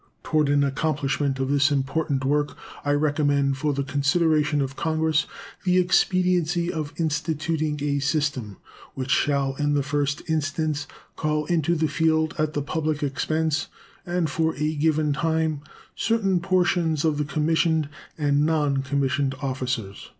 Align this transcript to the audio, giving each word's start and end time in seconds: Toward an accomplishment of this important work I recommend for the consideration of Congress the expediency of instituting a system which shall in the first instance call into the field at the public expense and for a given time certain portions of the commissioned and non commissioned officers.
Toward 0.23 0.49
an 0.49 0.63
accomplishment 0.63 1.37
of 1.39 1.51
this 1.51 1.69
important 1.71 2.25
work 2.25 2.57
I 2.83 2.91
recommend 2.93 3.59
for 3.59 3.71
the 3.71 3.83
consideration 3.83 4.59
of 4.59 4.75
Congress 4.75 5.27
the 5.63 5.77
expediency 5.77 6.73
of 6.73 6.91
instituting 6.97 7.79
a 7.83 7.99
system 7.99 8.57
which 8.95 9.11
shall 9.11 9.53
in 9.57 9.75
the 9.75 9.83
first 9.83 10.23
instance 10.27 10.87
call 11.15 11.45
into 11.45 11.75
the 11.75 11.87
field 11.87 12.33
at 12.39 12.53
the 12.53 12.63
public 12.63 13.03
expense 13.03 13.67
and 14.03 14.27
for 14.27 14.55
a 14.55 14.73
given 14.75 15.13
time 15.13 15.61
certain 15.95 16.39
portions 16.39 17.05
of 17.05 17.19
the 17.19 17.23
commissioned 17.23 17.87
and 18.17 18.43
non 18.43 18.77
commissioned 18.81 19.35
officers. 19.39 20.09